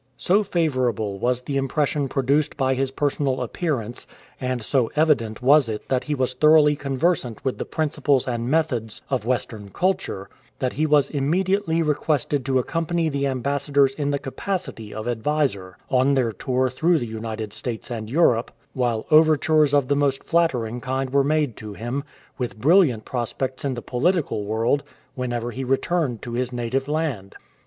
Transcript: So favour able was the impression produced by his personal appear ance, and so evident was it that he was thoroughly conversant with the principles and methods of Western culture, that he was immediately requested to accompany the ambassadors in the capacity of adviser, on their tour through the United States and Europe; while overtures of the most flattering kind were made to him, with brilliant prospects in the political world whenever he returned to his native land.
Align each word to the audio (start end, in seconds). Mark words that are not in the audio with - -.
So 0.17 0.41
favour 0.41 0.89
able 0.89 1.19
was 1.19 1.43
the 1.43 1.57
impression 1.57 2.07
produced 2.09 2.57
by 2.57 2.73
his 2.73 2.89
personal 2.89 3.39
appear 3.39 3.79
ance, 3.81 4.07
and 4.39 4.63
so 4.63 4.89
evident 4.95 5.43
was 5.43 5.69
it 5.69 5.89
that 5.89 6.05
he 6.05 6.15
was 6.15 6.33
thoroughly 6.33 6.75
conversant 6.75 7.45
with 7.45 7.59
the 7.59 7.65
principles 7.65 8.27
and 8.27 8.49
methods 8.49 9.03
of 9.11 9.25
Western 9.27 9.69
culture, 9.69 10.27
that 10.57 10.73
he 10.73 10.87
was 10.87 11.11
immediately 11.11 11.83
requested 11.83 12.43
to 12.47 12.57
accompany 12.57 13.09
the 13.09 13.27
ambassadors 13.27 13.93
in 13.93 14.09
the 14.09 14.17
capacity 14.17 14.91
of 14.91 15.07
adviser, 15.07 15.77
on 15.91 16.15
their 16.15 16.31
tour 16.31 16.67
through 16.71 16.97
the 16.97 17.05
United 17.05 17.53
States 17.53 17.91
and 17.91 18.09
Europe; 18.09 18.49
while 18.73 19.05
overtures 19.11 19.71
of 19.71 19.87
the 19.87 19.95
most 19.95 20.23
flattering 20.23 20.81
kind 20.81 21.11
were 21.11 21.23
made 21.23 21.55
to 21.57 21.73
him, 21.75 22.03
with 22.39 22.59
brilliant 22.59 23.05
prospects 23.05 23.63
in 23.63 23.75
the 23.75 23.83
political 23.83 24.45
world 24.45 24.81
whenever 25.13 25.51
he 25.51 25.63
returned 25.63 26.23
to 26.23 26.33
his 26.33 26.51
native 26.51 26.87
land. 26.87 27.35